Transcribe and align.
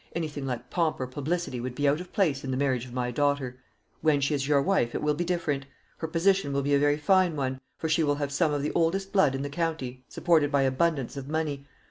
Anything 0.15 0.47
like 0.47 0.71
pomp 0.71 0.99
or 0.99 1.05
publicity 1.05 1.59
would 1.59 1.75
be 1.75 1.87
out 1.87 2.01
of 2.01 2.11
place 2.11 2.43
in 2.43 2.49
the 2.49 2.57
marriage 2.57 2.87
of 2.87 2.91
my 2.91 3.11
daughter. 3.11 3.59
When 4.01 4.19
she 4.19 4.33
is 4.33 4.47
your 4.47 4.59
wife 4.59 4.95
it 4.95 5.03
will 5.03 5.13
be 5.13 5.23
different. 5.23 5.67
Her 5.99 6.07
position 6.07 6.53
will 6.53 6.63
be 6.63 6.73
a 6.73 6.79
very 6.79 6.97
fine 6.97 7.35
one; 7.35 7.61
for 7.77 7.87
she 7.87 8.01
will 8.03 8.15
have 8.15 8.31
some 8.31 8.51
of 8.51 8.63
the 8.63 8.73
oldest 8.73 9.13
blood 9.13 9.35
in 9.35 9.43
the 9.43 9.47
county, 9.47 10.03
supported 10.09 10.51
by 10.51 10.63
abundance 10.63 11.17
of 11.17 11.27
money. 11.29 11.67